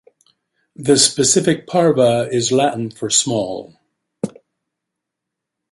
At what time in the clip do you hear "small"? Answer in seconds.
3.11-3.75